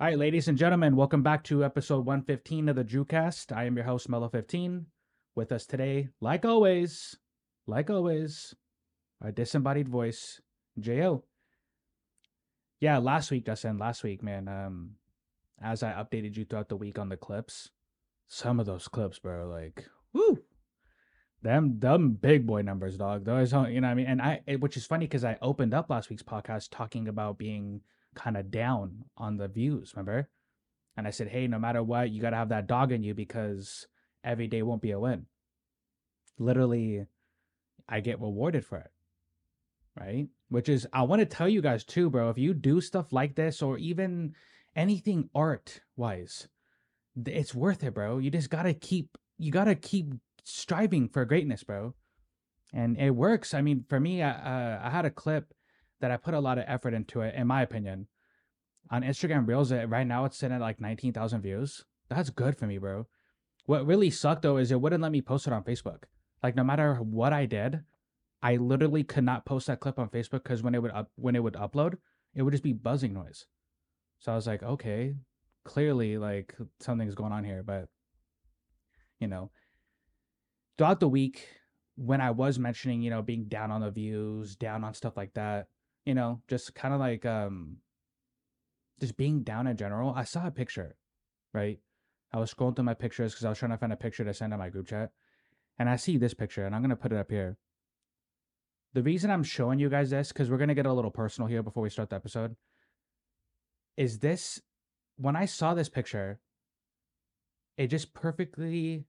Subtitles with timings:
[0.00, 3.56] All right, ladies and gentlemen, welcome back to episode 115 of the Drewcast.
[3.56, 4.86] I am your host, Mellow15.
[5.36, 7.16] With us today, like always,
[7.68, 8.56] like always,
[9.22, 10.40] our disembodied voice,
[10.80, 11.22] Jo.
[12.80, 14.48] Yeah, last week, Justin, last week, man.
[14.48, 14.96] Um,
[15.62, 17.70] as I updated you throughout the week on the clips,
[18.26, 20.42] some of those clips, bro, like, woo,
[21.40, 23.24] them, them big boy numbers, dog.
[23.24, 24.06] Those, you know what I mean?
[24.06, 27.82] And I, which is funny because I opened up last week's podcast talking about being
[28.14, 30.28] kind of down on the views, remember?
[30.96, 33.14] And I said, hey, no matter what, you got to have that dog in you
[33.14, 33.86] because
[34.22, 35.26] every day won't be a win.
[36.38, 37.06] Literally,
[37.88, 38.90] I get rewarded for it.
[39.98, 40.26] Right.
[40.48, 43.36] Which is, I want to tell you guys too, bro, if you do stuff like
[43.36, 44.34] this or even
[44.74, 46.48] anything art wise,
[47.26, 48.18] it's worth it, bro.
[48.18, 51.94] You just got to keep, you got to keep striving for greatness, bro.
[52.72, 53.54] And it works.
[53.54, 55.54] I mean, for me, I, uh, I had a clip
[56.00, 58.08] that I put a lot of effort into it, in my opinion.
[58.90, 61.84] On Instagram Reels, right now it's sitting at like 19,000 views.
[62.08, 63.06] That's good for me, bro.
[63.66, 66.04] What really sucked though is it wouldn't let me post it on Facebook.
[66.42, 67.80] Like no matter what I did,
[68.42, 71.34] I literally could not post that clip on Facebook because when it would up when
[71.34, 71.96] it would upload,
[72.34, 73.46] it would just be buzzing noise.
[74.18, 75.14] So I was like, okay,
[75.64, 77.62] clearly like something's going on here.
[77.62, 77.88] But
[79.18, 79.50] you know,
[80.76, 81.48] throughout the week,
[81.96, 85.32] when I was mentioning, you know, being down on the views, down on stuff like
[85.34, 85.68] that,
[86.04, 87.78] you know, just kind of like um
[89.04, 90.96] just being down in general, I saw a picture,
[91.52, 91.78] right?
[92.32, 94.32] I was scrolling through my pictures because I was trying to find a picture to
[94.32, 95.12] send on my group chat.
[95.78, 97.58] And I see this picture, and I'm gonna put it up here.
[98.94, 101.62] The reason I'm showing you guys this, because we're gonna get a little personal here
[101.62, 102.56] before we start the episode,
[103.96, 104.62] is this
[105.16, 106.40] when I saw this picture,
[107.76, 109.04] it just perfectly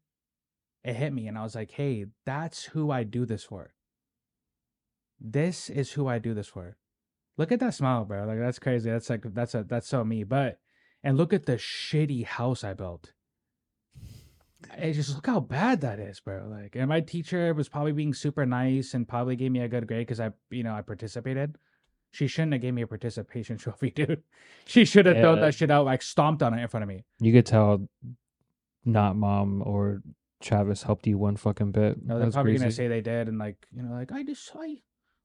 [0.84, 3.74] it hit me, and I was like, hey, that's who I do this for.
[5.20, 6.78] This is who I do this for.
[7.38, 8.26] Look at that smile, bro.
[8.26, 8.90] Like that's crazy.
[8.90, 10.24] That's like that's a that's so me.
[10.24, 10.60] But
[11.04, 13.12] and look at the shitty house I built.
[14.78, 16.48] It just look how bad that is, bro.
[16.50, 19.86] Like, and my teacher was probably being super nice and probably gave me a good
[19.86, 21.58] grade because I, you know, I participated.
[22.12, 24.24] She shouldn't have gave me a participation trophy, dude.
[24.66, 25.22] She should have yeah.
[25.22, 27.04] thrown that shit out, like stomped on it in front of me.
[27.20, 27.88] You could tell,
[28.86, 30.02] not mom or
[30.42, 32.04] Travis helped you one fucking bit.
[32.04, 32.64] No, they're probably crazy.
[32.64, 34.78] gonna say they did, and like, you know, like I just I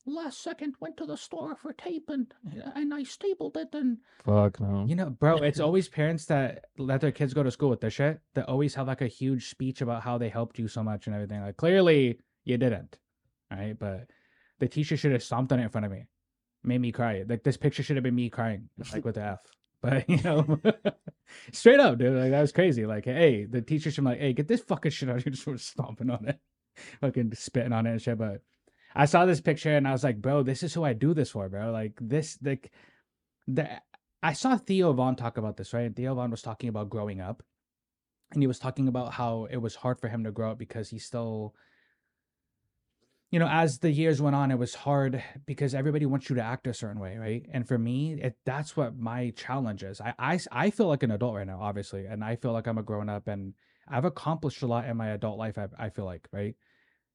[0.06, 2.32] last second went to the store for tape and
[2.74, 4.84] and I stapled it and fuck no.
[4.86, 7.94] You know, bro, it's always parents that let their kids go to school with this
[7.94, 11.06] shit that always have like a huge speech about how they helped you so much
[11.06, 11.40] and everything.
[11.40, 12.98] Like clearly you didn't.
[13.50, 13.76] Right?
[13.78, 14.10] But
[14.58, 16.04] the teacher should have stomped on it in front of me.
[16.62, 17.24] Made me cry.
[17.28, 19.40] Like this picture should have been me crying, like with the F.
[19.82, 20.60] But you know,
[21.52, 22.14] straight up, dude.
[22.14, 22.84] Like that was crazy.
[22.84, 25.24] Like, hey, the teacher should be like, hey, get this fucking shit out.
[25.24, 26.38] You're just sort of stomping on it,
[27.00, 28.18] fucking spitting on it and shit.
[28.18, 28.42] But
[28.94, 31.30] I saw this picture and I was like, bro, this is who I do this
[31.30, 31.70] for, bro.
[31.70, 32.72] Like this, like
[33.46, 33.80] the
[34.22, 35.94] I saw Theo Von talk about this, right?
[35.94, 37.42] Theo Von was talking about growing up,
[38.32, 40.90] and he was talking about how it was hard for him to grow up because
[40.90, 41.54] he still,
[43.30, 46.42] you know, as the years went on, it was hard because everybody wants you to
[46.42, 47.46] act a certain way, right?
[47.52, 50.00] And for me, it, that's what my challenge is.
[50.00, 52.78] I, I I feel like an adult right now, obviously, and I feel like I'm
[52.78, 53.54] a grown up, and
[53.88, 55.56] I've accomplished a lot in my adult life.
[55.56, 56.56] I I feel like, right?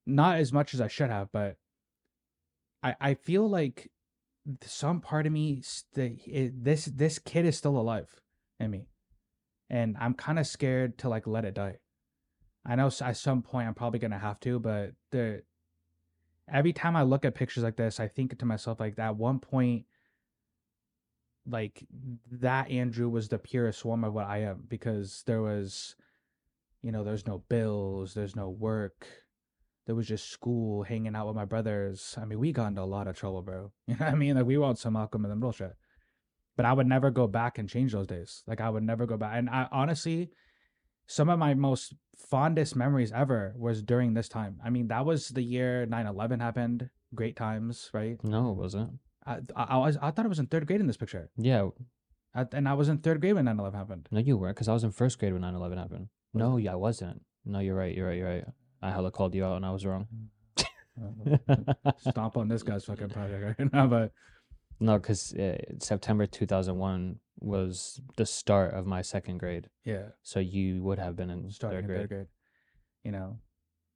[0.06, 1.56] Not as much as I should have, but
[2.82, 3.90] I I feel like
[4.62, 8.20] some part of me st- this this kid is still alive
[8.60, 8.88] in me,
[9.68, 11.78] and I'm kind of scared to like let it die.
[12.64, 15.42] I know at some point I'm probably gonna have to, but the
[16.52, 19.40] every time I look at pictures like this, I think to myself like that one
[19.40, 19.86] point
[21.48, 21.86] like
[22.30, 25.94] that Andrew was the purest form of what I am because there was
[26.82, 29.06] you know there's no bills there's no work
[29.86, 32.16] there was just school, hanging out with my brothers.
[32.20, 33.72] I mean, we got into a lot of trouble, bro.
[33.86, 34.36] You know what I mean?
[34.36, 35.74] Like we were on some Malcolm in the Middle shit.
[36.56, 38.42] But I would never go back and change those days.
[38.46, 39.32] Like I would never go back.
[39.34, 40.30] And I honestly,
[41.06, 41.94] some of my most
[42.30, 44.58] fondest memories ever was during this time.
[44.64, 46.90] I mean, that was the year 9-11 happened.
[47.14, 48.18] Great times, right?
[48.24, 48.98] No, it wasn't.
[49.24, 51.30] I, I, I was I thought I was in third grade in this picture.
[51.36, 51.68] Yeah.
[52.34, 54.08] I, and I was in third grade when 9-11 happened.
[54.10, 56.08] No, you weren't, because I was in first grade when 9-11 happened.
[56.32, 56.62] Was no, it?
[56.62, 57.22] yeah, I wasn't.
[57.44, 57.94] No, you're right.
[57.94, 58.18] You're right.
[58.18, 58.44] You're right.
[58.82, 60.06] I hella called you out and I was wrong.
[61.98, 64.12] Stomp on this guy's fucking project right now, but
[64.80, 69.68] no, because uh, September 2001 was the start of my second grade.
[69.84, 70.08] Yeah.
[70.22, 72.00] So you would have been in Starting third grade.
[72.00, 72.26] third grade.
[73.04, 73.38] You know,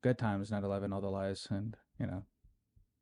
[0.03, 1.47] good times, 9 11, all the lies.
[1.51, 2.25] And, you know,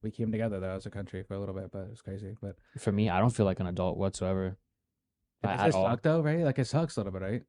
[0.03, 2.37] we came together though as a country for a little bit, but it's crazy.
[2.41, 4.57] But for me, I don't feel like an adult whatsoever.
[5.45, 6.41] It suck though, right?
[6.41, 7.43] Like it sucks a little bit, right?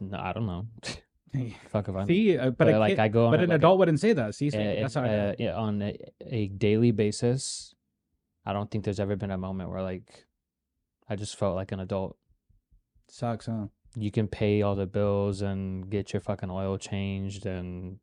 [0.00, 0.66] No, I don't know.
[1.70, 3.56] Fuck if I see, uh, but, but like kid, I go, on but an like
[3.56, 4.34] adult a, wouldn't say that.
[4.34, 5.96] See, so uh, that's how uh, yeah, on a,
[6.26, 7.74] a, daily basis.
[8.44, 10.26] I don't think there's ever been a moment where like
[11.08, 12.16] I just felt like an adult.
[13.08, 13.66] Sucks, huh?
[13.96, 17.98] You can pay all the bills and get your fucking oil changed, and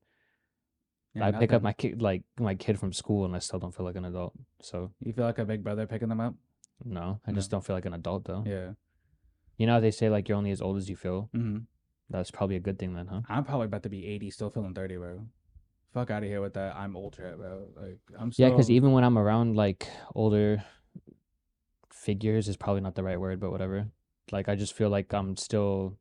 [1.13, 3.75] Yeah, I pick up my kid like my kid from school, and I still don't
[3.75, 4.33] feel like an adult.
[4.61, 6.33] So You feel like a big brother picking them up?
[6.83, 7.35] no, I No.
[7.35, 8.43] just don't feel like an adult though.
[8.45, 8.71] Yeah.
[9.57, 11.29] You know how they say like you're only as old as you feel.
[11.31, 11.59] hmm
[12.09, 13.21] That's probably a good thing then, huh?
[13.29, 15.21] I'm probably about to be 80, still feeling 30, bro.
[15.93, 16.75] Fuck out of here with that.
[16.75, 17.67] I'm old shit, bro.
[17.75, 20.63] Like I'm Yeah, because even when I'm around like older
[21.91, 23.87] figures is probably not the right word, but whatever.
[24.31, 25.97] Like I just feel like I'm still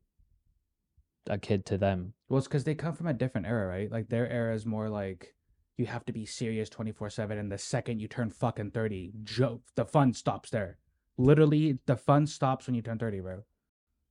[1.27, 2.13] a kid to them.
[2.27, 3.91] Well, it's because they come from a different era, right?
[3.91, 5.33] Like their era is more like
[5.77, 7.37] you have to be serious 24 7.
[7.37, 10.77] And the second you turn fucking 30, joke, the fun stops there.
[11.17, 13.43] Literally, the fun stops when you turn 30, bro.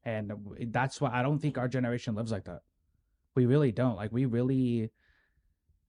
[0.04, 0.32] And
[0.68, 2.62] that's why I don't think our generation lives like that.
[3.34, 3.96] We really don't.
[3.96, 4.90] Like, we really.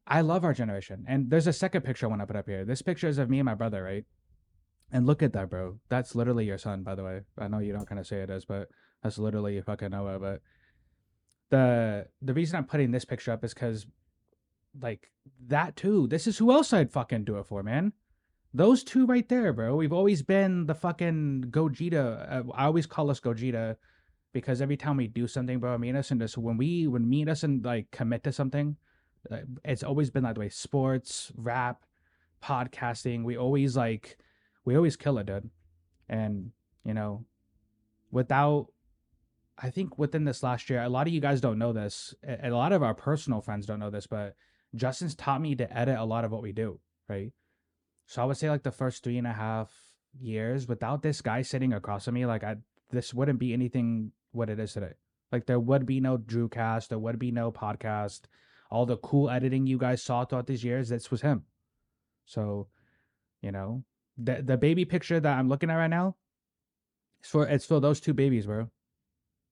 [0.06, 1.06] I love our generation.
[1.08, 2.66] And there's a second picture I want to put up here.
[2.66, 4.06] This picture is of me and my brother, right?
[4.92, 5.80] And look at that, bro.
[5.90, 7.22] That's literally your son, by the way.
[7.38, 8.70] I know you don't kind of say it is, but
[9.04, 10.20] that's literally fucking Noah.
[10.20, 10.42] But
[11.50, 13.86] the the reason I'm putting this picture up is because
[14.82, 15.12] like
[15.48, 16.08] that too.
[16.08, 17.94] This is who else I'd fucking do it for, man.
[18.54, 19.76] Those two right there, bro.
[19.76, 22.48] We've always been the fucking Gogeta.
[22.48, 23.76] Uh, I always call us Gogeta
[24.32, 27.08] because every time we do something, bro, me and us and this when we when
[27.10, 28.78] me and us and like commit to something,
[29.66, 30.50] it's always been that way.
[30.50, 31.84] Sports, rap,
[32.44, 33.24] podcasting.
[33.24, 34.18] We always like
[34.66, 35.50] we always kill it, dude.
[36.08, 36.52] And
[36.84, 37.26] you know,
[38.12, 38.68] without
[39.62, 42.50] I think within this last year, a lot of you guys don't know this, a
[42.50, 44.36] lot of our personal friends don't know this, but
[44.76, 46.80] Justin's taught me to edit a lot of what we do,
[47.10, 47.34] right?
[48.06, 49.72] So I would say like the first three and a half
[50.18, 52.58] years, without this guy sitting across from me, like I
[52.92, 54.94] this wouldn't be anything what it is today.
[55.32, 58.22] Like there would be no Drewcast, there would be no podcast.
[58.72, 61.44] All the cool editing you guys saw throughout these years, this was him.
[62.26, 62.68] So,
[63.42, 63.84] you know,
[64.18, 66.16] the the baby picture that I'm looking at right now,
[67.20, 68.70] it's for it's for those two babies, bro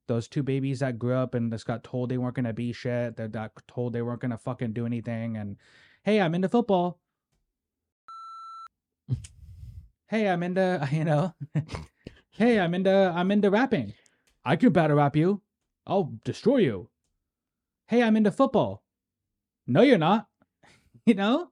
[0.07, 3.18] those two babies that grew up and just got told they weren't gonna be shit.
[3.18, 5.38] That got told they weren't gonna fucking do anything.
[5.38, 5.57] And
[6.03, 7.00] hey, I'm into football.
[10.07, 11.35] hey, I'm into you know.
[12.31, 13.94] hey, I'm into I'm into rapping.
[14.48, 15.42] I can battle rap you.
[15.86, 16.90] I'll destroy you.
[17.88, 18.82] Hey, I'm into football.
[19.68, 20.28] No, you're not.
[21.06, 21.50] you know.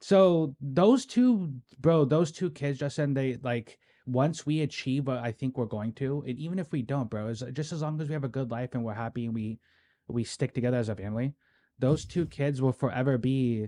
[0.00, 5.32] So those two, bro, those two kids, Justin, they like once we achieve what I
[5.32, 8.06] think we're going to, and even if we don't, bro, is just as long as
[8.06, 9.58] we have a good life and we're happy and we
[10.06, 11.34] we stick together as a family,
[11.80, 13.66] those two kids will forever be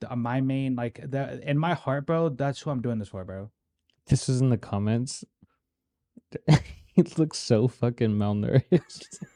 [0.00, 2.28] the, uh, my main like the in my heart, bro.
[2.28, 3.50] That's who I'm doing this for, bro.
[4.06, 5.24] This was in the comments.
[6.96, 9.18] he looks so fucking malnourished.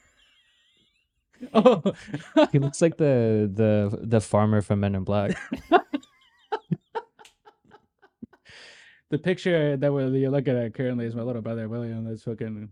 [1.55, 1.81] Oh,
[2.50, 5.38] he looks like the the the farmer from Men in Black.
[9.10, 12.05] the picture that we're you're looking at currently is my little brother William.
[12.05, 12.70] That's fucking.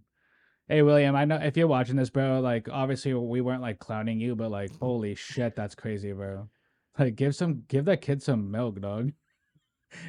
[0.67, 2.41] Hey William, I know if you're watching this, bro.
[2.41, 6.49] Like, obviously we weren't like clowning you, but like, holy shit, that's crazy, bro.
[6.99, 9.13] Like, give some, give that kid some milk, dog.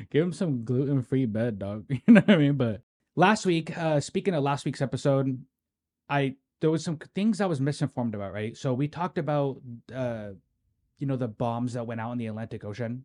[0.10, 1.86] give him some gluten free bed, dog.
[1.90, 2.58] You know what I mean?
[2.58, 2.82] But
[3.18, 5.44] last week, uh, speaking of last week's episode,
[6.10, 8.32] I there was some things I was misinformed about.
[8.32, 9.58] Right, so we talked about,
[9.94, 10.30] uh,
[10.98, 13.04] you know, the bombs that went out in the Atlantic Ocean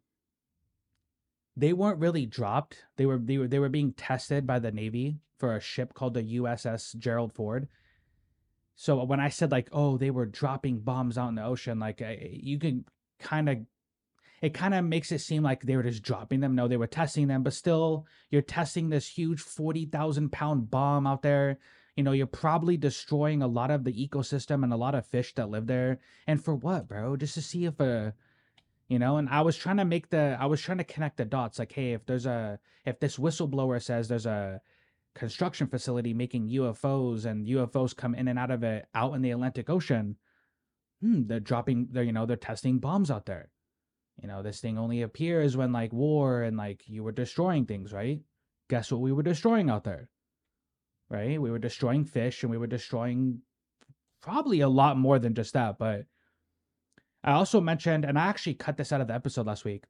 [1.57, 2.85] they weren't really dropped.
[2.97, 6.15] They were they were they were being tested by the Navy for a ship called
[6.15, 7.69] the USS Gerald Ford.
[8.75, 12.01] So when I said like, oh, they were dropping bombs out in the ocean, like
[12.01, 12.85] I, you can
[13.19, 13.59] kind of,
[14.43, 16.55] it kind of makes it seem like they were just dropping them.
[16.55, 21.07] No, they were testing them, but still, you're testing this huge forty thousand pound bomb
[21.07, 21.59] out there.
[21.97, 25.35] You know, you're probably destroying a lot of the ecosystem and a lot of fish
[25.35, 26.01] that live there.
[26.27, 27.17] And for what, bro?
[27.17, 28.15] Just to see if a
[28.89, 31.25] you know and i was trying to make the i was trying to connect the
[31.25, 34.61] dots like hey if there's a if this whistleblower says there's a
[35.15, 39.31] construction facility making ufos and ufos come in and out of it out in the
[39.31, 40.17] atlantic ocean
[41.01, 43.49] hmm, they're dropping they're you know they're testing bombs out there
[44.21, 47.93] you know this thing only appears when like war and like you were destroying things
[47.93, 48.21] right
[48.69, 50.09] guess what we were destroying out there
[51.09, 53.41] right we were destroying fish and we were destroying
[54.21, 56.07] probably a lot more than just that but
[57.25, 59.85] I also mentioned, and I actually cut this out of the episode last week.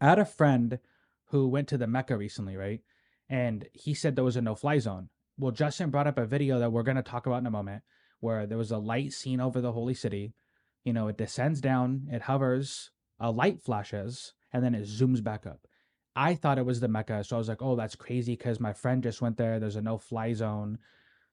[0.00, 0.78] I had a friend
[1.26, 2.80] who went to the Mecca recently, right?
[3.28, 5.10] And he said there was a no fly zone.
[5.38, 7.82] Well, Justin brought up a video that we're going to talk about in a moment
[8.18, 10.34] where there was a light seen over the holy city.
[10.84, 15.46] You know, it descends down, it hovers, a light flashes, and then it zooms back
[15.46, 15.66] up.
[16.16, 17.22] I thought it was the Mecca.
[17.22, 19.60] So I was like, oh, that's crazy because my friend just went there.
[19.60, 20.78] There's a no fly zone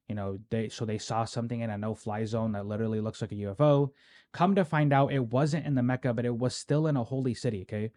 [0.08, 3.22] you know they so they saw something in a no fly zone that literally looks
[3.22, 3.90] like a ufo
[4.32, 7.04] come to find out it wasn't in the mecca but it was still in a
[7.04, 7.92] holy city okay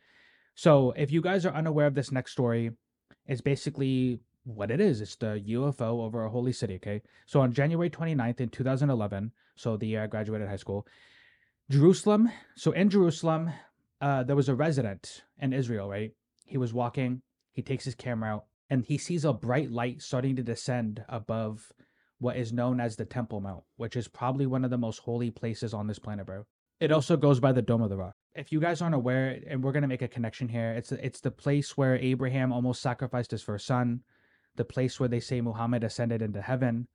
[0.57, 2.73] so if you guys are unaware of this next story
[3.27, 5.01] it's basically what it is.
[5.01, 6.75] It's the UFO over a holy city.
[6.75, 7.03] Okay.
[7.27, 10.87] So on January 29th in 2011, so the year I graduated high school,
[11.71, 12.31] Jerusalem.
[12.57, 13.51] So in Jerusalem,
[14.01, 16.13] uh, there was a resident in Israel, right?
[16.45, 20.37] He was walking, he takes his camera out, and he sees a bright light starting
[20.37, 21.73] to descend above
[22.19, 25.31] what is known as the Temple Mount, which is probably one of the most holy
[25.31, 26.45] places on this planet, bro.
[26.79, 28.15] It also goes by the Dome of the Rock.
[28.35, 31.31] If you guys aren't aware, and we're gonna make a connection here, it's it's the
[31.31, 34.01] place where Abraham almost sacrificed his first son,
[34.57, 36.89] the place where they say Muhammad ascended into heaven.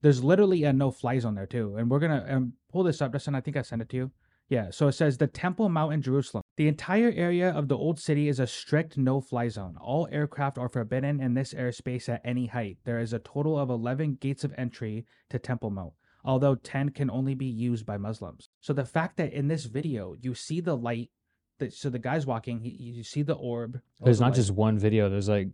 [0.00, 3.34] There's literally a no-fly zone there too, and we're gonna um, pull this up, Justin.
[3.34, 4.10] I think I sent it to you.
[4.48, 6.42] Yeah, so it says the Temple Mount in Jerusalem.
[6.56, 9.76] The entire area of the old city is a strict no fly zone.
[9.78, 12.78] All aircraft are forbidden in this airspace at any height.
[12.84, 15.92] There is a total of 11 gates of entry to Temple Mount,
[16.24, 18.48] although 10 can only be used by Muslims.
[18.60, 21.10] So the fact that in this video you see the light,
[21.58, 23.78] that, so the guy's walking, he, you see the orb.
[24.00, 25.10] There's the not light just one video.
[25.10, 25.48] There's like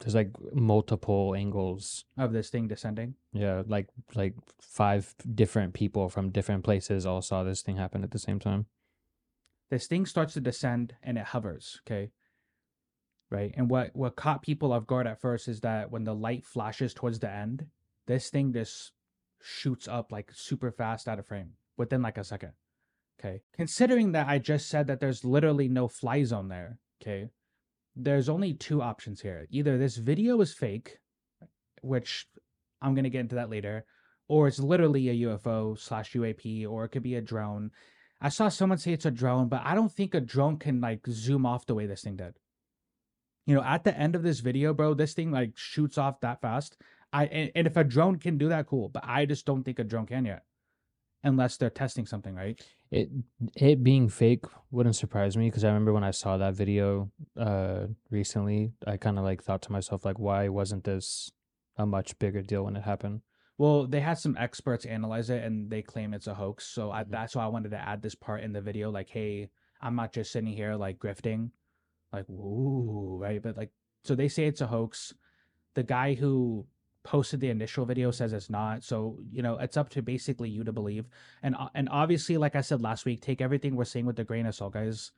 [0.00, 2.04] there's like multiple angles.
[2.16, 3.14] of this thing descending.
[3.32, 8.10] Yeah, like like five different people from different places all saw this thing happen at
[8.10, 8.66] the same time.
[9.70, 12.10] this thing starts to descend and it hovers okay
[13.30, 16.44] right and what what caught people off guard at first is that when the light
[16.44, 17.66] flashes towards the end
[18.06, 18.92] this thing just
[19.40, 22.52] shoots up like super fast out of frame within like a second
[23.20, 27.30] okay considering that i just said that there's literally no fly zone there okay
[27.96, 30.98] there's only two options here either this video is fake
[31.82, 32.26] which
[32.80, 33.84] i'm going to get into that later
[34.28, 37.70] or it's literally a ufo slash uap or it could be a drone
[38.20, 41.06] I saw someone say it's a drone, but I don't think a drone can like
[41.08, 42.34] zoom off the way this thing did.
[43.46, 46.42] You know, at the end of this video, bro, this thing like shoots off that
[46.42, 46.76] fast.
[47.12, 48.90] I and, and if a drone can do that, cool.
[48.90, 50.44] But I just don't think a drone can yet,
[51.22, 52.60] unless they're testing something, right?
[52.90, 53.10] It
[53.56, 57.86] it being fake wouldn't surprise me because I remember when I saw that video uh
[58.10, 61.30] recently, I kind of like thought to myself like, why wasn't this
[61.76, 63.22] a much bigger deal when it happened?
[63.58, 66.66] Well, they had some experts analyze it, and they claim it's a hoax.
[66.66, 67.10] So I, Mhm.
[67.10, 68.90] that's why I wanted to add this part in the video.
[68.90, 69.50] Like, hey,
[69.80, 71.50] I'm not just sitting here like grifting,
[72.12, 73.40] like woo, right?
[73.42, 73.70] But like,
[74.04, 75.14] so they say it's a hoax.
[75.74, 76.66] The guy who
[77.10, 78.84] posted the initial video says it's not.
[78.84, 81.06] So you know, it's up to basically you to believe.
[81.42, 84.24] And uh, and obviously, like I said last week, take everything we're saying with a
[84.24, 85.10] grain of salt, guys.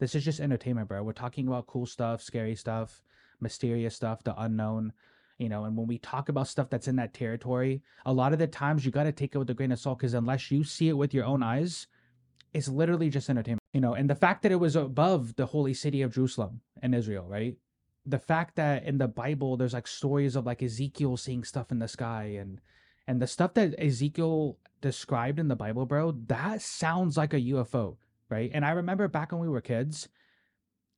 [0.00, 1.02] This is just entertainment, bro.
[1.02, 3.02] We're talking about cool stuff, scary stuff,
[3.40, 4.94] mysterious stuff, the unknown
[5.38, 8.38] you know and when we talk about stuff that's in that territory a lot of
[8.38, 10.62] the times you got to take it with a grain of salt because unless you
[10.62, 11.88] see it with your own eyes
[12.52, 15.74] it's literally just entertainment you know and the fact that it was above the holy
[15.74, 17.56] city of jerusalem in israel right
[18.06, 21.78] the fact that in the bible there's like stories of like ezekiel seeing stuff in
[21.78, 22.60] the sky and
[23.06, 27.96] and the stuff that ezekiel described in the bible bro that sounds like a ufo
[28.28, 30.08] right and i remember back when we were kids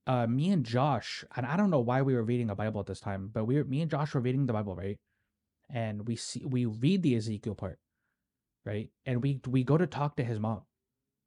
[0.07, 2.87] uh, me and Josh, and I don't know why we were reading a Bible at
[2.87, 4.97] this time, but we were, me and Josh were reading the Bible, right?
[5.69, 7.79] And we see we read the Ezekiel part,
[8.65, 8.89] right?
[9.05, 10.61] And we we go to talk to his mom.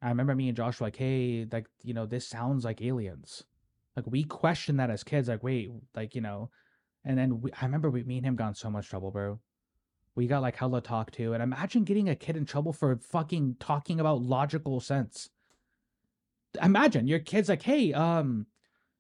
[0.02, 3.44] I remember me and Josh were like, hey, like you know, this sounds like aliens.
[3.96, 6.50] Like we questioned that as kids, like wait, like you know,
[7.04, 9.40] and then we, I remember we, me and him got in so much trouble, bro.
[10.14, 13.56] We got like hella talk to, and imagine getting a kid in trouble for fucking
[13.60, 15.30] talking about logical sense.
[16.62, 18.46] Imagine your kid's like, hey, um,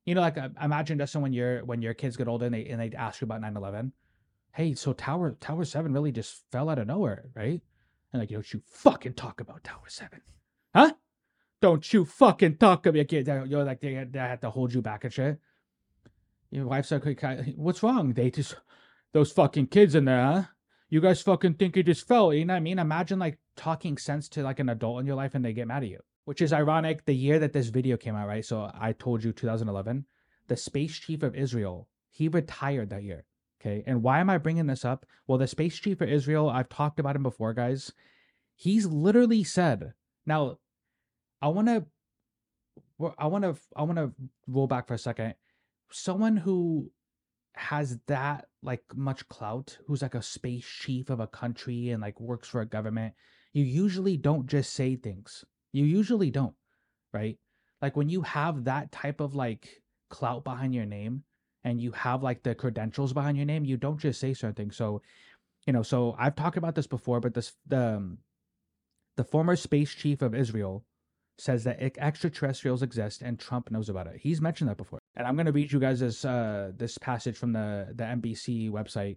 [0.06, 2.66] you know, like uh, imagine just when your when your kids get older and they
[2.66, 3.92] and they ask you about 9-11.
[4.52, 7.60] Hey, so Tower Tower Seven really just fell out of nowhere, right?
[8.12, 10.20] And like, don't you fucking talk about Tower Seven,
[10.74, 10.92] huh?
[11.60, 13.28] Don't you fucking talk about your kids?
[13.28, 15.38] You're like they, they have to hold you back and shit.
[16.50, 17.04] Your wife's like,
[17.56, 18.12] what's wrong?
[18.12, 18.56] They just
[19.12, 20.42] those fucking kids in there, huh?
[20.88, 22.32] You guys fucking think it just fell?
[22.32, 22.78] You know what I mean?
[22.78, 25.82] Imagine like talking sense to like an adult in your life and they get mad
[25.82, 28.92] at you which is ironic the year that this video came out right so i
[28.92, 30.04] told you 2011
[30.48, 33.24] the space chief of israel he retired that year
[33.60, 36.68] okay and why am i bringing this up well the space chief of israel i've
[36.68, 37.92] talked about him before guys
[38.54, 39.92] he's literally said
[40.24, 40.56] now
[41.42, 41.84] i want to
[43.18, 44.12] i want to i want to
[44.46, 45.34] roll back for a second
[45.90, 46.90] someone who
[47.54, 52.20] has that like much clout who's like a space chief of a country and like
[52.20, 53.12] works for a government
[53.52, 56.54] you usually don't just say things you usually don't,
[57.12, 57.38] right?
[57.80, 61.22] Like when you have that type of like clout behind your name
[61.64, 64.76] and you have like the credentials behind your name, you don't just say certain things.
[64.76, 65.02] So,
[65.66, 68.18] you know, so I've talked about this before, but this the um,
[69.16, 70.84] the former space chief of Israel
[71.40, 74.20] says that extraterrestrials exist and Trump knows about it.
[74.20, 74.98] He's mentioned that before.
[75.16, 78.70] And I'm going to read you guys this uh this passage from the the NBC
[78.70, 79.16] website.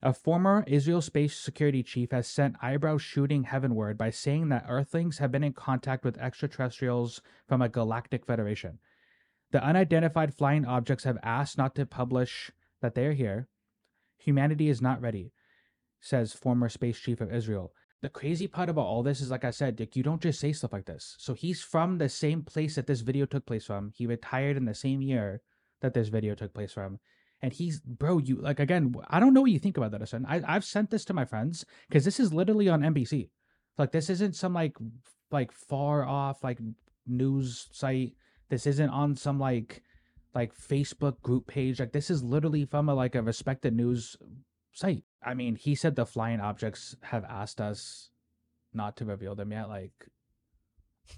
[0.00, 5.18] A former Israel space security chief has sent eyebrows shooting heavenward by saying that Earthlings
[5.18, 8.78] have been in contact with extraterrestrials from a galactic federation.
[9.50, 13.48] The unidentified flying objects have asked not to publish that they're here.
[14.18, 15.32] Humanity is not ready,
[16.00, 17.72] says former space chief of Israel.
[18.00, 20.52] The crazy part about all this is, like I said, like you don't just say
[20.52, 21.16] stuff like this.
[21.18, 23.92] So he's from the same place that this video took place from.
[23.96, 25.42] He retired in the same year
[25.80, 27.00] that this video took place from.
[27.42, 28.94] And he's, bro, you like again.
[29.08, 30.24] I don't know what you think about that.
[30.26, 33.30] I I've sent this to my friends because this is literally on NBC.
[33.76, 34.76] Like this isn't some like
[35.30, 36.58] like far off like
[37.06, 38.14] news site.
[38.48, 39.82] This isn't on some like
[40.34, 41.80] like Facebook group page.
[41.80, 44.16] Like this is literally from a like a respected news
[44.72, 45.04] site.
[45.22, 48.10] I mean, he said the flying objects have asked us
[48.72, 49.68] not to reveal them yet.
[49.68, 49.92] Like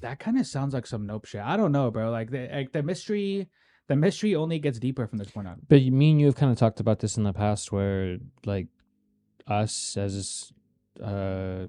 [0.00, 1.42] that kind of sounds like some nope shit.
[1.42, 2.10] I don't know, bro.
[2.10, 3.48] Like the like the mystery
[3.88, 5.60] the mystery only gets deeper from this point on.
[5.68, 8.18] But you- me and you have kind of talked about this in the past, where
[8.46, 8.68] like
[9.46, 10.52] us as
[11.02, 11.66] uh,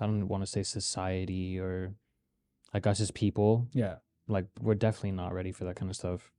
[0.00, 1.94] I don't want to say society or
[2.72, 3.96] like us as people, Yeah.
[4.28, 6.30] like we're definitely not ready for that kind of stuff.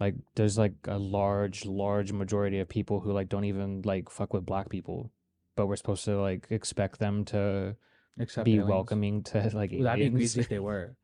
[0.00, 4.32] Like there's like a large, large majority of people who like don't even like fuck
[4.34, 5.12] with black people,
[5.56, 7.76] but we're supposed to like expect them to
[8.18, 8.68] Except be aliens.
[8.70, 10.96] welcoming to like Ooh, That'd be crazy if they were.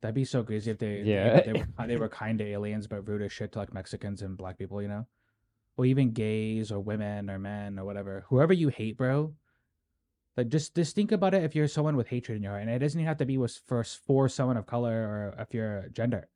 [0.00, 1.40] That'd be so crazy if they Yeah.
[1.40, 4.36] they, were, they were kind to aliens but rude as shit to like Mexicans and
[4.36, 5.06] black people, you know,
[5.76, 8.24] or even gays or women or men or whatever.
[8.28, 9.34] Whoever you hate, bro.
[10.36, 11.44] Like just just think about it.
[11.44, 13.38] If you're someone with hatred in your heart, and it doesn't even have to be
[13.38, 16.26] with first for someone of color or if you're gender.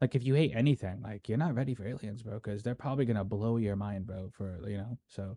[0.00, 3.04] Like if you hate anything, like you're not ready for aliens, bro, because they're probably
[3.04, 4.30] gonna blow your mind, bro.
[4.32, 5.36] For you know, so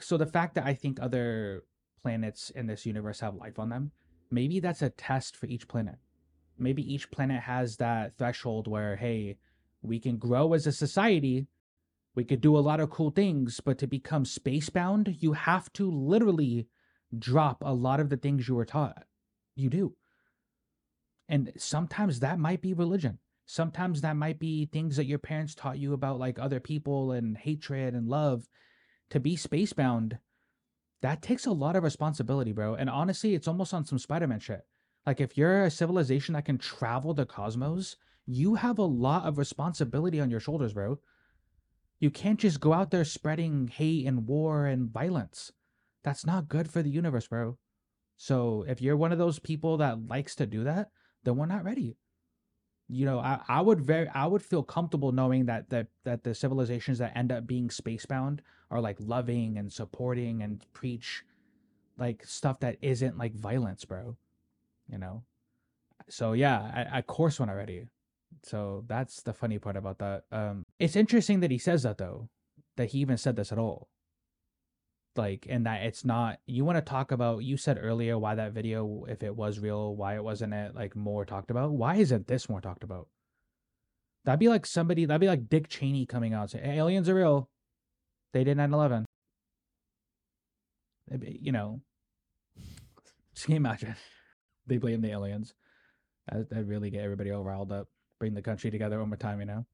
[0.00, 1.64] so the fact that I think other
[2.02, 3.90] planets in this universe have life on them,
[4.30, 5.96] maybe that's a test for each planet.
[6.58, 9.38] Maybe each planet has that threshold where, hey,
[9.82, 11.46] we can grow as a society,
[12.14, 15.90] we could do a lot of cool things, but to become spacebound, you have to
[15.90, 16.68] literally
[17.18, 19.04] drop a lot of the things you were taught.
[19.56, 19.96] You do.
[21.28, 23.18] And sometimes that might be religion.
[23.46, 27.36] Sometimes that might be things that your parents taught you about like other people and
[27.36, 28.48] hatred and love.
[29.10, 30.18] To be spacebound,
[31.02, 32.74] that takes a lot of responsibility, bro.
[32.74, 34.62] And honestly, it's almost on some Spider-Man shit.
[35.06, 39.36] Like if you're a civilization that can travel the cosmos, you have a lot of
[39.36, 40.98] responsibility on your shoulders, bro.
[42.00, 45.52] You can't just go out there spreading hate and war and violence.
[46.02, 47.58] That's not good for the universe, bro.
[48.16, 50.90] So if you're one of those people that likes to do that,
[51.24, 51.96] then we're not ready.
[52.94, 56.32] You know, I, I would very I would feel comfortable knowing that that that the
[56.32, 58.38] civilizations that end up being spacebound
[58.70, 61.24] are like loving and supporting and preach
[61.98, 64.16] like stuff that isn't like violence, bro.
[64.88, 65.24] You know?
[66.08, 67.88] So yeah, I, of course when I'm.
[68.44, 70.24] So that's the funny part about that.
[70.30, 72.28] Um it's interesting that he says that though.
[72.76, 73.88] That he even said this at all.
[75.16, 78.52] Like and that it's not you want to talk about you said earlier why that
[78.52, 81.70] video, if it was real, why it wasn't it like more talked about?
[81.70, 83.08] Why isn't this more talked about?
[84.24, 87.48] That'd be like somebody that'd be like Dick Cheney coming out saying, aliens are real.
[88.32, 89.04] They did 9 11.
[91.22, 91.80] You know,
[92.56, 93.94] can you imagine?
[94.66, 95.54] They blame the aliens.
[96.26, 97.88] That that really get everybody all riled up.
[98.18, 99.66] Bring the country together one more time, you know.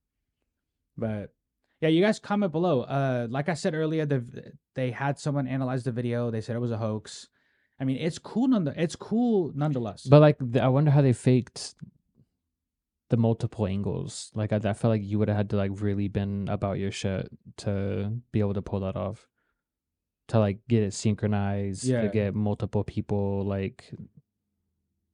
[0.97, 1.33] But
[1.81, 2.83] yeah, you guys comment below.
[2.83, 6.31] Uh, like I said earlier, the they had someone analyze the video.
[6.31, 7.29] They said it was a hoax.
[7.81, 8.49] I mean, it's cool.
[8.49, 10.03] None, it's cool nonetheless.
[10.05, 11.75] But like, I wonder how they faked
[13.09, 14.31] the multiple angles.
[14.35, 16.93] Like, I, I felt like you would have had to like really been about your
[16.93, 19.27] shit to be able to pull that off.
[20.29, 22.03] To like get it synchronized, Yeah.
[22.03, 23.91] to get multiple people like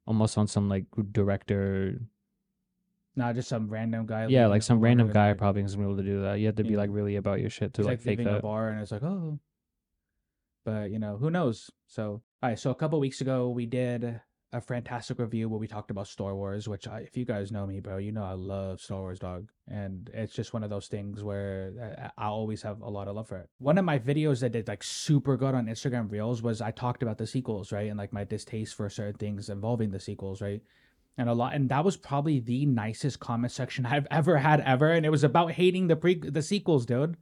[0.06, 2.00] almost on some like director.
[3.16, 4.26] Not just some random guy.
[4.28, 6.38] Yeah, like some random guy like, probably isn't able to do that.
[6.38, 8.40] You have to be like really about your shit to like, like, fake leaving a
[8.40, 9.38] bar, and it's like, oh.
[10.64, 11.70] But you know, who knows?
[11.86, 12.58] So, all right.
[12.58, 14.20] So a couple weeks ago, we did
[14.52, 16.68] a fantastic review where we talked about Star Wars.
[16.68, 19.48] Which, I, if you guys know me, bro, you know I love Star Wars, dog.
[19.68, 23.14] And it's just one of those things where I, I always have a lot of
[23.14, 23.48] love for it.
[23.58, 27.02] One of my videos that did like super good on Instagram Reels was I talked
[27.02, 30.62] about the sequels, right, and like my distaste for certain things involving the sequels, right.
[31.18, 34.92] And a lot, and that was probably the nicest comment section I've ever had ever,
[34.92, 37.16] and it was about hating the pre the sequels, dude.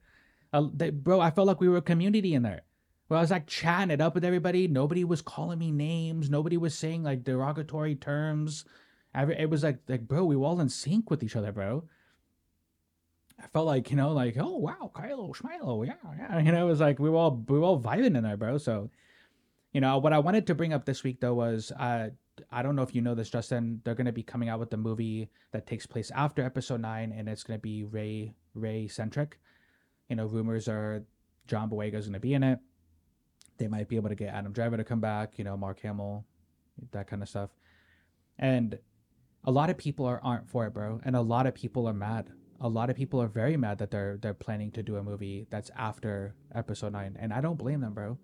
[0.53, 2.63] Uh, they, bro, I felt like we were a community in there.
[3.09, 4.67] Where I was like chatting it up with everybody.
[4.67, 6.31] Nobody was calling me names.
[6.31, 8.65] Nobody was saying like derogatory terms.
[9.15, 11.85] Every, it was like like bro, we were all in sync with each other, bro.
[13.43, 16.39] I felt like you know like oh wow, Kylo Schmilo, yeah, yeah.
[16.45, 18.59] You know, it was like we were all we were all vibing in there, bro.
[18.59, 18.91] So,
[19.73, 22.11] you know, what I wanted to bring up this week though was uh
[22.51, 23.81] I don't know if you know this, Justin.
[23.85, 27.29] They're gonna be coming out with the movie that takes place after Episode Nine, and
[27.29, 29.39] it's gonna be Rey Rey centric.
[30.09, 31.05] You know, rumors are
[31.47, 32.59] John Boyega's gonna be in it.
[33.59, 35.39] They might be able to get Adam Driver to come back.
[35.39, 36.25] You know, Mark Hamill,
[36.93, 37.51] that kind of stuff.
[38.39, 38.79] And
[39.45, 41.01] a lot of people are aren't for it, bro.
[41.05, 42.31] And a lot of people are mad.
[42.61, 45.47] a lot of people are very mad that they're they're planning to do a movie
[45.51, 48.19] that's after episode 9 and I don't blame them, bro.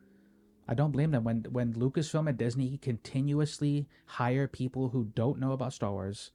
[0.70, 5.50] I don't blame them when when Lucasfilm and Disney continuously hire people who don't know
[5.50, 6.30] about Star Wars.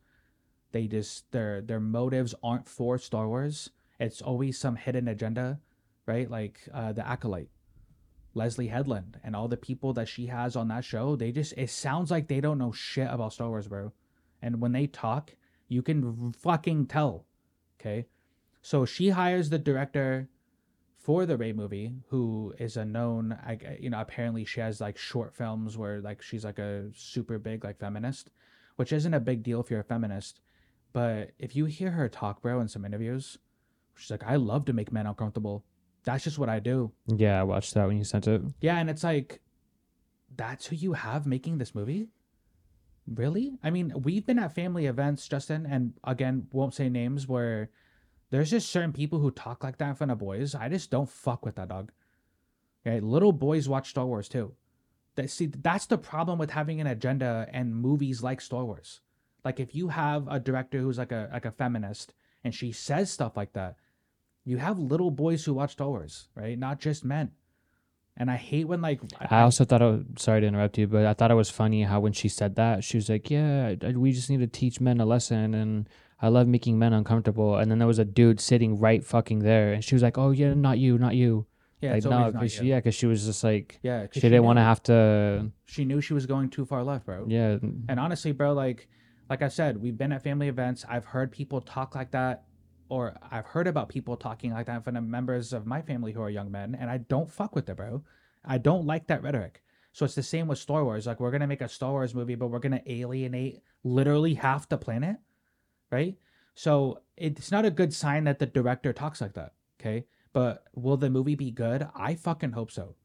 [0.74, 3.69] They just their their motives aren't for Star Wars.
[3.98, 5.62] It's always some hidden agenda,
[6.06, 6.30] right?
[6.30, 7.48] Like uh, the acolyte,
[8.34, 11.15] Leslie Headland, and all the people that she has on that show.
[11.15, 13.93] They just it sounds like they don't know shit about Star Wars, bro.
[14.41, 15.34] And when they talk,
[15.69, 17.26] you can fucking tell.
[17.80, 18.08] Okay,
[18.62, 20.28] so she hires the director
[21.06, 24.82] for the Rey movie, who is a known, I, uh, you know, apparently she has
[24.82, 28.32] like short films where like she's like a super big like feminist,
[28.78, 30.41] which isn't a big deal if you're a feminist.
[30.94, 33.38] But if you hear her talk, bro, in some interviews,
[33.96, 35.63] she's like, I love to make men uncomfortable.
[36.06, 36.91] That's just what I do.
[37.06, 38.41] Yeah, I watched that when you sent it.
[38.60, 39.41] Yeah, and it's like,
[40.36, 42.08] that's who you have making this movie?
[43.06, 43.60] Really?
[43.63, 47.70] I mean, we've been at family events, Justin, and again, won't say names where
[48.32, 50.56] there's just certain people who talk like that in front of boys.
[50.56, 51.92] I just don't fuck with that dog.
[52.86, 54.54] Okay, little boys watch Star Wars too.
[55.16, 59.02] That see, that's the problem with having an agenda and movies like Star Wars.
[59.44, 63.12] Like if you have a director who's like a like a feminist and she says
[63.12, 63.76] stuff like that,
[64.44, 66.58] you have little boys who watch Star Wars, right?
[66.58, 67.32] Not just men.
[68.17, 71.13] And I hate when like I also thought, it, sorry to interrupt you, but I
[71.13, 74.30] thought it was funny how when she said that, she was like, "Yeah, we just
[74.30, 75.89] need to teach men a lesson," and
[76.21, 77.58] I love making men uncomfortable.
[77.58, 80.32] And then there was a dude sitting right fucking there, and she was like, "Oh
[80.32, 81.45] yeah, not you, not you."
[81.82, 84.21] yeah, like no, not because she, yeah, because she was just like yeah, 'cause she
[84.21, 85.51] didn't want to have to.
[85.65, 87.25] She knew she was going too far left, bro.
[87.28, 87.58] Yeah,
[87.89, 88.88] And honestly, bro, like
[89.30, 90.86] like I said, we've been at family events.
[90.88, 92.45] I've heard people talk like that,
[92.89, 96.30] or I've heard about people talking like that from members of my family who are
[96.30, 98.04] young men, and I don't fuck with it, bro.
[98.43, 99.62] I don't like that rhetoric.
[99.91, 101.08] So it's the same with Star Wars.
[101.08, 104.78] Like we're gonna make a Star Wars movie, but we're gonna alienate literally half the
[104.78, 105.17] planet,
[105.91, 106.17] right?
[106.54, 109.54] So it's not a good sign that the director talks like that.
[109.80, 110.06] Okay.
[110.34, 111.88] But will the movie be good?
[111.95, 112.95] I fucking hope so.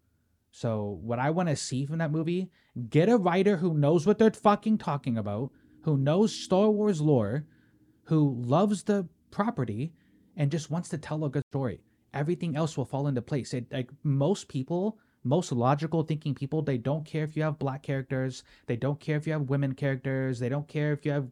[0.50, 2.50] So what I want to see from that movie,
[2.88, 7.44] get a writer who knows what they're fucking talking about, who knows Star Wars lore,
[8.04, 9.92] who loves the property,
[10.36, 11.80] and just wants to tell a good story.
[12.12, 13.54] Everything else will fall into place.
[13.54, 17.82] It, like most people, most logical thinking people, they don't care if you have black
[17.82, 21.28] characters, they don't care if you have women characters, they don't care if you have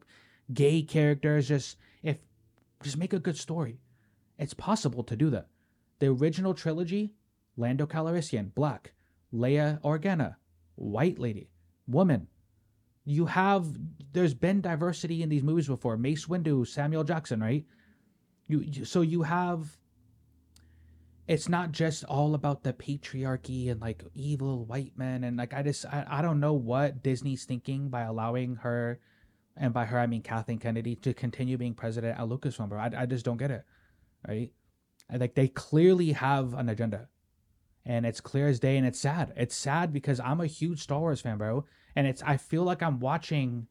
[0.52, 1.48] gay characters.
[1.48, 2.18] Just if
[2.82, 3.80] just make a good story.
[4.38, 5.48] It's possible to do that.
[5.98, 7.12] The original trilogy,
[7.56, 8.92] Lando Calrissian, black.
[9.32, 10.37] Leia Organa,
[10.76, 11.50] white lady,
[11.87, 12.28] woman.
[13.04, 13.66] You have
[14.12, 15.96] there's been diversity in these movies before.
[15.96, 17.64] Mace Windu, Samuel Jackson, right?
[18.48, 19.76] You, you so you have
[21.28, 25.62] it's not just all about the patriarchy and like evil white men and like I
[25.62, 28.98] just I, I don't know what Disney's thinking by allowing her
[29.56, 32.80] and by her I mean Kathleen Kennedy to continue being president at Lucasfilm, bro.
[32.80, 33.64] I, I just don't get it,
[34.26, 34.50] right?
[35.12, 37.08] I, like they clearly have an agenda
[37.84, 41.00] and it's clear as day and it's sad it's sad because i'm a huge star
[41.00, 41.64] wars fan bro
[41.96, 43.66] and it's i feel like i'm watching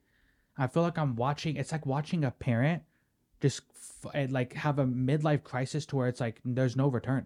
[0.57, 2.83] i feel like i'm watching it's like watching a parent
[3.41, 3.61] just
[4.05, 7.25] f- eh, like have a midlife crisis to where it's like there's no return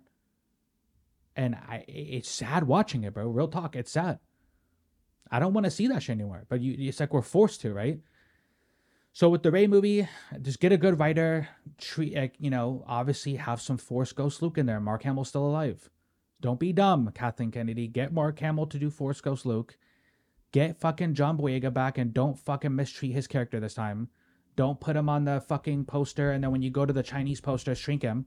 [1.36, 4.20] and i it's sad watching it bro real talk it's sad
[5.30, 7.74] i don't want to see that shit anymore but you it's like we're forced to
[7.74, 8.00] right
[9.14, 10.08] so with the Rey movie,
[10.42, 11.50] just get a good writer.
[11.78, 14.80] Treat you know, obviously have some Force Ghost Luke in there.
[14.80, 15.90] Mark Hamill's still alive.
[16.40, 17.88] Don't be dumb, Kathleen Kennedy.
[17.88, 19.78] Get Mark Hamill to do Force Ghost Luke.
[20.54, 24.10] Get fucking John Boyega back and don't fucking mistreat his character this time.
[24.56, 27.42] Don't put him on the fucking poster and then when you go to the Chinese
[27.42, 28.26] poster, shrink him.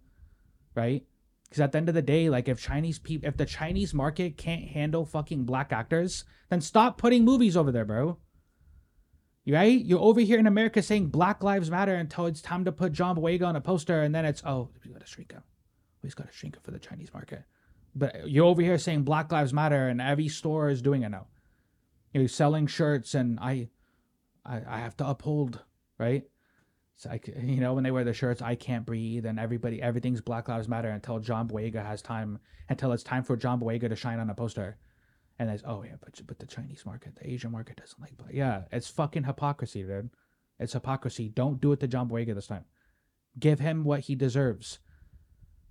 [0.74, 1.04] Right?
[1.44, 4.37] Because at the end of the day, like if Chinese people, if the Chinese market
[4.37, 8.18] can't handle fucking black actors, then stop putting movies over there, bro.
[9.46, 9.84] Right?
[9.84, 13.16] You're over here in America saying Black Lives Matter until it's time to put John
[13.16, 15.42] Boyega on a poster, and then it's oh, we gotta shrink him.
[16.02, 17.44] We just gotta shrink him for the Chinese market.
[17.94, 21.26] But you're over here saying Black Lives Matter, and every store is doing it now.
[22.12, 23.68] You're selling shirts, and I,
[24.44, 25.60] I, I have to uphold,
[25.98, 26.24] right?
[26.96, 30.20] It's like you know when they wear the shirts, I can't breathe, and everybody, everything's
[30.20, 33.96] Black Lives Matter until John Boyega has time, until it's time for John Boyega to
[33.96, 34.76] shine on a poster,
[35.38, 38.12] and it's oh yeah, but but the Chinese market, the Asian market doesn't like.
[38.33, 40.11] Yeah, it's fucking hypocrisy, dude.
[40.61, 41.28] It's hypocrisy.
[41.28, 42.64] Don't do it to John Boyega this time.
[43.38, 44.78] Give him what he deserves,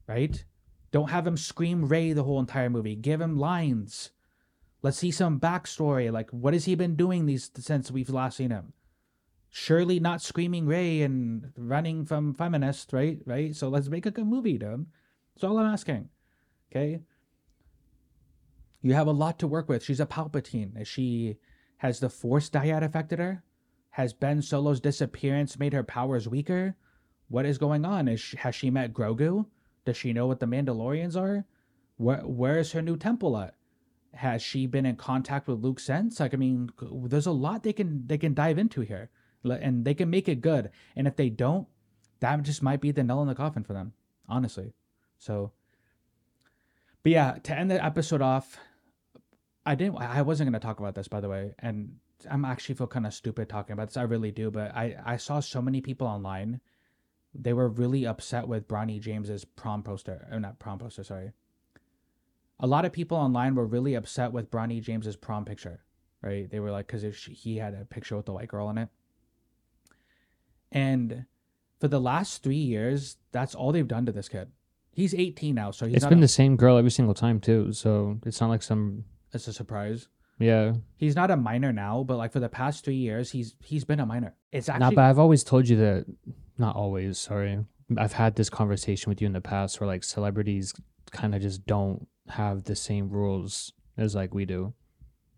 [0.08, 0.44] right?
[0.92, 2.96] Don't have him scream Rey the whole entire movie.
[2.96, 4.12] Give him lines.
[4.82, 6.12] Let's see some backstory.
[6.12, 8.74] Like, what has he been doing these since we've last seen him?
[9.56, 13.20] Surely not screaming Rey and running from feminist, right?
[13.24, 13.56] Right.
[13.56, 14.88] So let's make a good movie, dude.
[15.36, 16.10] That's all I'm asking.
[16.72, 17.02] Okay.
[18.82, 19.84] You have a lot to work with.
[19.84, 20.84] She's a Palpatine.
[20.88, 21.38] She
[21.78, 23.44] has the Force dyad affected her?
[23.92, 26.76] Has Ben Solo's disappearance made her powers weaker?
[27.28, 28.08] What is going on?
[28.08, 29.46] Is she, has she met Grogu?
[29.86, 31.46] Does she know what the Mandalorians are?
[31.98, 33.54] Where where is her new temple at?
[34.16, 36.20] Has she been in contact with Luke since?
[36.20, 39.12] Like, I mean, there's a lot they can they can dive into here,
[39.44, 40.70] and they can make it good.
[40.96, 41.68] And if they don't,
[42.20, 43.94] that just might be the nail in the coffin for them,
[44.30, 44.74] honestly.
[45.18, 45.52] So,
[47.04, 48.58] but yeah, to end the episode off,
[49.66, 49.98] I didn't.
[49.98, 51.98] I wasn't gonna talk about this, by the way, and
[52.30, 53.98] I'm actually feel kind of stupid talking about this.
[53.98, 56.62] I really do, but I I saw so many people online.
[57.34, 61.04] They were really upset with Bronny James's prom poster, or not prom poster.
[61.04, 61.32] Sorry.
[62.60, 65.84] A lot of people online were really upset with Bronny James's prom picture,
[66.22, 66.50] right?
[66.50, 68.90] They were like, because he had a picture with the white girl in it,
[70.74, 71.26] and
[71.80, 74.50] for the last three years, that's all they've done to this kid.
[74.92, 77.40] He's 18 now, so he's It's not been a, the same girl every single time
[77.40, 80.08] too, so it's not like some it's a surprise.
[80.40, 80.74] yeah.
[80.98, 84.00] He's not a minor now, but like for the past three years, he's he's been
[84.00, 84.36] a minor.
[84.52, 86.06] It's Not, but I've always told you that.
[86.58, 87.18] Not always.
[87.18, 87.60] Sorry,
[87.98, 90.74] I've had this conversation with you in the past where like celebrities
[91.12, 94.74] kind of just don't have the same rules as like we do.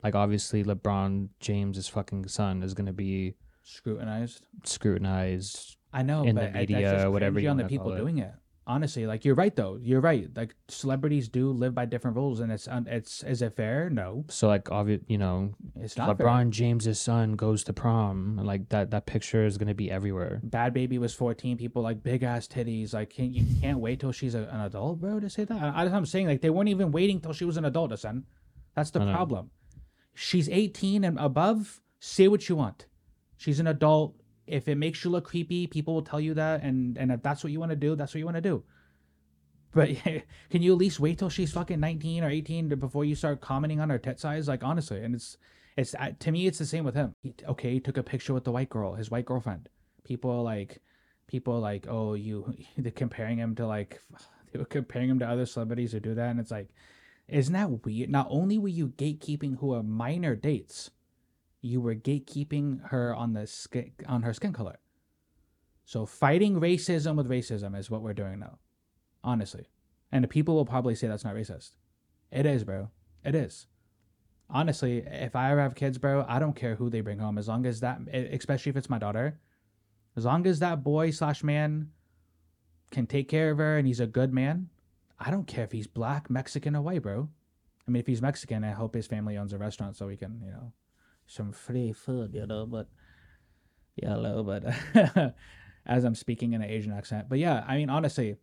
[0.03, 4.45] Like obviously, LeBron James's fucking son is gonna be scrutinized.
[4.63, 5.77] scrutinized.
[5.93, 8.31] I know, in the but it- media, whatever you on the people doing it.
[8.67, 9.77] Honestly, like you're right though.
[9.79, 10.27] You're right.
[10.35, 13.91] Like celebrities do live by different rules, and it's it's is it fair?
[13.91, 16.17] No, So like obvious, you know, it's not.
[16.17, 16.25] fair.
[16.25, 20.41] LeBron James's son goes to prom, like that that picture is gonna be everywhere.
[20.43, 21.57] Bhad Bhabie was 14.
[21.57, 22.91] People like big ass titties.
[22.91, 25.61] Like can you can't wait till she's a, an adult, bro, to say that.
[25.61, 28.25] I, I'm saying like they weren't even waiting till she was an adult, son.
[28.73, 29.51] That's the problem.
[30.15, 31.81] She's 18 and above.
[31.99, 32.87] Say what you want.
[33.45, 34.15] She's an adult.
[34.47, 37.43] If it makes you look creepy, people will tell you that, and and if that's
[37.43, 38.63] what you want to do, that's what you want to do.
[39.71, 39.89] But
[40.49, 43.41] can you at least wait till she's fucking 19 or 18 to, before you start
[43.41, 44.47] commenting on her tit size?
[44.47, 45.37] Like honestly, and it's
[45.77, 47.13] it's to me it's the same with him.
[47.21, 49.69] He, okay, he took a picture with the white girl, his white girlfriend.
[50.03, 50.81] People like
[51.27, 54.01] people like, oh, you they're comparing him to like
[54.51, 56.69] they were comparing him to other celebrities who do that, and it's like,
[57.27, 58.09] isn't that weird?
[58.09, 60.89] Not only were you gatekeeping who are minor dates,
[61.65, 64.77] you were gatekeeping her on the skin on her skin color.
[65.83, 68.59] So fighting racism with racism is what we're doing now,
[69.23, 69.67] honestly.
[70.11, 71.71] And the people will probably say that's not racist.
[72.31, 72.89] It is, bro.
[73.23, 73.67] It is.
[74.49, 77.47] Honestly, if I ever have kids, bro, I don't care who they bring home as
[77.47, 79.39] long as that, especially if it's my daughter,
[80.15, 81.89] as long as that boy slash man
[82.91, 84.69] can take care of her and he's a good man,
[85.19, 87.29] I don't care if he's black, Mexican, or white, bro.
[87.87, 90.41] I mean, if he's Mexican, I hope his family owns a restaurant so we can,
[90.43, 90.71] you know,
[91.27, 92.65] some free food, you know.
[92.65, 92.87] But
[93.95, 94.63] yeah, hello, but
[95.85, 98.35] as I'm speaking in an Asian accent, but yeah, I mean, honestly,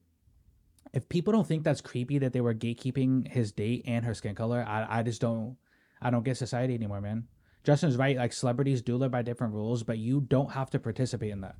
[0.93, 4.35] if people don't think that's creepy that they were gatekeeping his date and her skin
[4.35, 5.57] color, I, I just don't,
[6.01, 7.29] I don't get society anymore, man.
[7.65, 8.17] Justin's right.
[8.17, 11.55] Like celebrities do live by different rules, but you don't have to participate in that.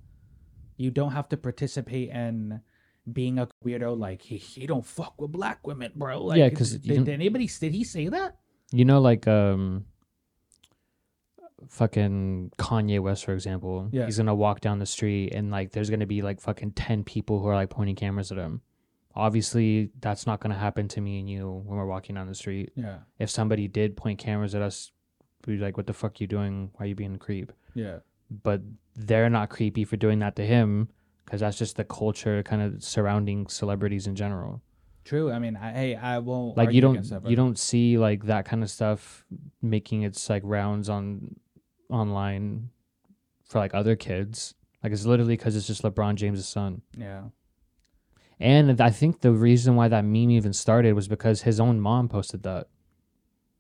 [0.77, 2.61] You don't have to participate in
[3.13, 3.97] being a weirdo.
[3.99, 6.25] Like he, he don't fuck with black women, bro.
[6.25, 8.39] Like, Yeah, 'cause you did, did anybody did he say that?
[8.73, 9.85] You know, like um,
[11.69, 13.89] fucking Kanye West, for example.
[13.93, 14.07] Yeah.
[14.07, 17.41] He's gonna walk down the street and like there's gonna be like fucking ten people
[17.41, 18.61] who are like pointing cameras at him.
[19.15, 22.73] Obviously, that's not gonna happen to me and you when we're walking down the street.
[22.75, 24.91] Yeah, If somebody did point cameras at us,
[25.47, 26.71] we'd be like, "What the fuck you doing?
[26.75, 27.99] Why are you being a creep?" yeah,
[28.43, 28.63] But
[28.95, 30.89] they're not creepy for doing that to him
[31.25, 34.63] because that's just the culture kind of surrounding celebrities in general.
[35.05, 35.31] true.
[35.33, 38.45] I mean, I, hey, I won't like you don't that, you don't see like that
[38.45, 39.25] kind of stuff
[39.61, 41.37] making its like rounds on
[41.91, 42.71] online
[43.45, 44.55] for like other kids.
[44.83, 46.83] Like it's literally because it's just lebron james' son.
[46.97, 47.25] Yeah,
[48.41, 52.09] and i think the reason why that meme even started was because his own mom
[52.09, 52.69] posted that.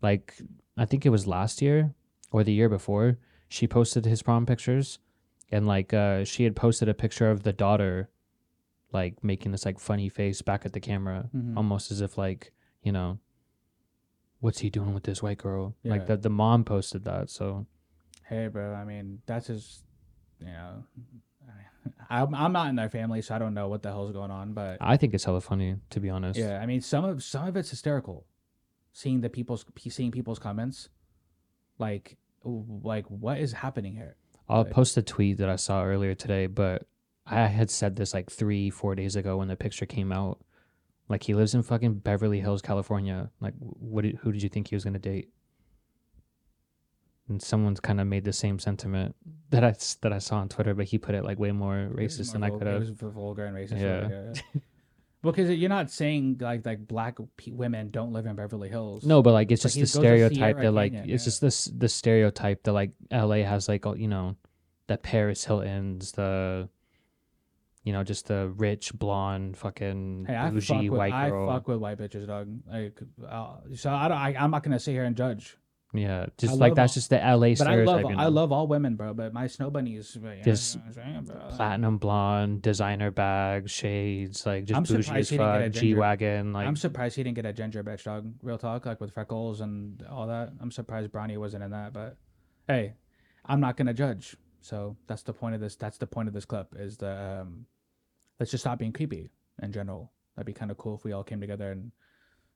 [0.00, 0.35] Like
[0.76, 1.94] i think it was last year
[2.32, 4.98] or the year before she posted his prom pictures
[5.50, 8.08] and like uh she had posted a picture of the daughter
[8.92, 11.56] like making this like funny face back at the camera Mhm.
[11.56, 13.18] almost as if like you know
[14.40, 15.76] what's he doing with this white girl?
[15.85, 15.92] Yeah.
[15.92, 17.66] like the, the mom posted that so
[18.32, 18.74] hey, bro.
[18.74, 19.84] I mean, that's just
[20.40, 20.84] you know,
[22.10, 24.30] I, I'm I'm not in their family, so I don't know what the hell's going
[24.30, 27.22] on, but i think it's hella funny to be honest Yeah, I mean some of
[27.22, 28.26] some of it's hysterical.
[28.92, 30.88] Seeing the people's seeing people's comments,
[31.78, 34.16] like like what is happening here?
[34.48, 34.72] i'll Right.
[34.72, 36.78] post a tweet that i saw earlier today but
[37.24, 40.40] i had said this like three four days ago when the picture came out
[41.08, 44.66] like he lives in fucking beverly hills california like what did, who did you think
[44.68, 45.28] he was going to date
[47.32, 49.16] and someone's kind of made the same sentiment
[49.50, 51.94] that I that I saw on Twitter, but he put it like way more It
[51.96, 52.80] was racist than more I vul- could It have.
[52.80, 53.80] was v- vulgar and racist.
[53.80, 54.60] Yeah.
[55.22, 57.18] Because you're not saying like like black
[57.48, 59.04] women don't live in Beverly Hills.
[59.04, 61.26] No, but like it's just he the stereotype that like Canyon, it's yeah.
[61.26, 64.36] just this the stereotype that like LA has like all- you know
[64.88, 66.68] the Paris Hiltons, the
[67.84, 71.66] you know, just the rich blonde fucking Hey, I fuck bougie with white I fuck
[71.66, 72.48] with white bitches, dog.
[72.70, 74.16] Like, uh, so I don't.
[74.18, 75.56] I, I'm not gonna sit here and judge.
[75.94, 78.50] Yeah, just I like that's all- just the LA But I love you I love
[78.50, 79.12] all women, bro.
[79.12, 84.76] But my snow bunnies, you know Just saying, platinum blonde, designer bag, shades, like just
[84.76, 85.81] I'm bougie surprised as he didn't get a fuck.
[85.81, 88.33] G wagon, like I'm surprised he didn't get a ginger bitch, dog.
[88.42, 90.52] Real talk, like with freckles and all that.
[90.61, 91.92] I'm surprised Bronny wasn't in that.
[91.92, 92.16] But
[92.68, 92.94] hey,
[93.44, 94.37] I'm not gonna judge.
[94.62, 95.76] So that's the point of this.
[95.76, 96.74] That's the point of this clip.
[96.78, 97.66] Is the um,
[98.40, 99.31] let's just stop being creepy
[99.62, 100.12] in general.
[100.37, 101.92] That'd be kind of cool if we all came together and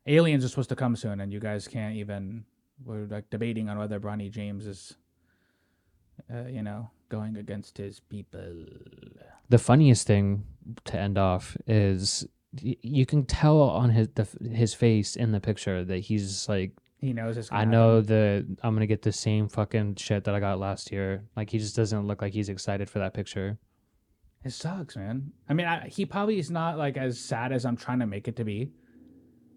[0.06, 2.46] aliens are supposed to come soon, and you guys can't even.
[2.84, 4.94] We're like debating on whether Bronny James is,
[6.32, 8.64] uh, you know, going against his people.
[9.48, 10.44] the funniest thing
[10.84, 12.26] to end off is
[12.62, 16.72] y- you can tell on his the, his face in the picture that he's like
[16.98, 17.50] He knows it's.
[17.50, 17.70] I happen.
[17.70, 21.24] know that I'm gonna get the same fucking shit that I got last year.
[21.36, 23.58] Like he just doesn't look like he's excited for that picture.
[24.44, 25.32] It sucks, man.
[25.48, 28.28] I mean, I, he probably is not like as sad as I'm trying to make
[28.28, 28.70] it to be.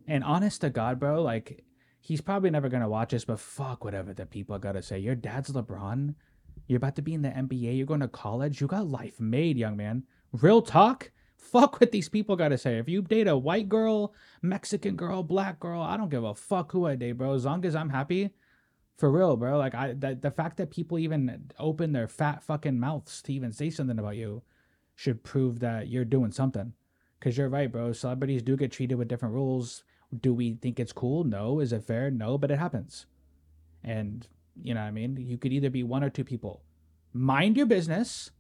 [0.08, 1.64] And honest to God, bro, like
[2.00, 5.00] he's probably never gonna watch this, but fuck whatever the people gotta say.
[5.00, 6.16] Your dad's LeBron.
[6.68, 7.76] You're about to be in the NBA.
[7.76, 8.62] You're going to college.
[8.62, 10.04] You got life made, young man.
[10.32, 11.12] Real talk.
[11.36, 12.78] Fuck what these people gotta say.
[12.78, 16.72] If you date a white girl, Mexican girl, black girl, I don't give a fuck
[16.72, 17.34] who I date, bro.
[17.34, 18.32] As long as I'm happy,
[18.98, 19.58] for real, bro.
[19.58, 23.54] Like I, the, the fact that people even open their fat fucking mouths to even
[23.54, 24.44] say something about you
[24.96, 26.74] should prove that you're doing something.
[27.22, 27.94] Cause you're right, bro.
[27.94, 29.84] Celebrities do get treated with different rules.
[30.18, 31.24] Do we think it's cool?
[31.24, 31.60] No.
[31.60, 32.10] Is it fair?
[32.10, 32.38] No.
[32.38, 33.06] But it happens.
[33.84, 34.28] And
[34.62, 35.18] you know what I mean?
[35.18, 36.64] You could either be one or two people.
[37.14, 38.32] Mind your business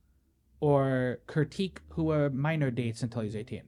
[0.60, 3.64] or critique who a minor dates until he's 18.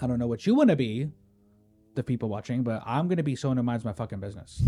[0.00, 1.08] I don't know what you want to be,
[1.94, 4.62] the people watching, but I'm going to be someone who minds my fucking business.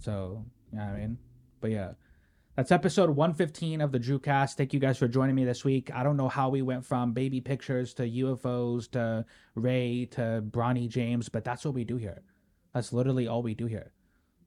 [0.00, 1.18] So, you know what I mean?
[1.60, 1.92] But yeah,
[2.56, 4.54] that's episode 115 of the Drewcast.
[4.54, 5.90] Thank you guys for joining me this week.
[5.92, 9.24] I don't know how we went from baby pictures to UFOs to
[9.56, 12.22] Rey to Bronny James, but that's what we do here.
[12.72, 13.90] That's literally all we do here.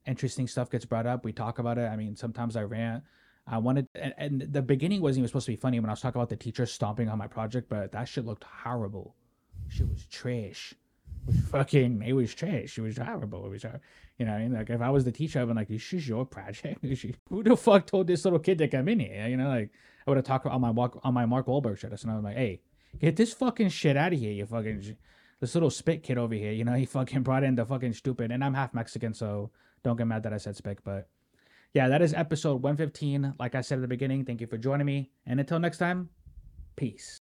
[0.05, 1.25] Interesting stuff gets brought up.
[1.25, 1.89] We talk about it.
[1.89, 3.03] I mean, sometimes I rant.
[3.45, 6.01] I wanted, and, and the beginning wasn't even supposed to be funny when I was
[6.01, 9.15] talking about the teacher stomping on my project, but that shit looked horrible.
[9.67, 10.73] She was trash.
[11.27, 12.69] It was fucking, it was trash.
[12.69, 13.45] She was horrible.
[13.45, 13.81] It was, hor-
[14.17, 16.07] you know, I mean, like if I was the teacher, I'd been like, "This is
[16.07, 16.83] your project."
[17.29, 19.27] Who the fuck told this little kid to come in here?
[19.27, 19.69] You know, like
[20.05, 21.97] I would have talked on my walk on my Mark Wahlberg shit.
[21.99, 22.61] So I was like, "Hey,
[22.99, 24.97] get this fucking shit out of here, you fucking
[25.39, 28.31] this little spit kid over here." You know, he fucking brought in the fucking stupid,
[28.31, 29.51] and I'm half Mexican, so
[29.83, 30.79] don't get mad that I said spit.
[30.83, 31.07] but
[31.73, 33.35] yeah, that is episode 115.
[33.37, 35.11] Like I said at the beginning, thank you for joining me.
[35.25, 36.09] And until next time,
[36.75, 37.16] peace.